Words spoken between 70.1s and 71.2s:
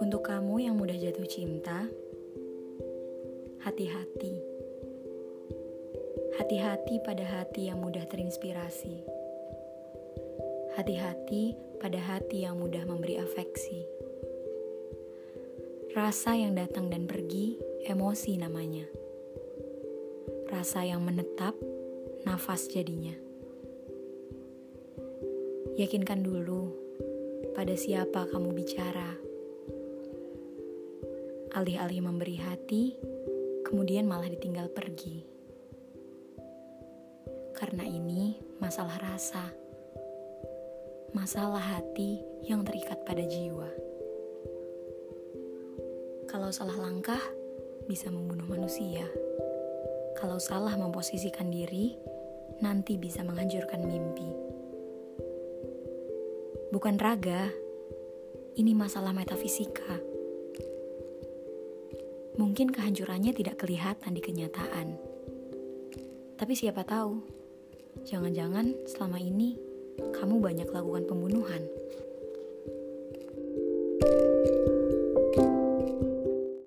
kamu banyak lakukan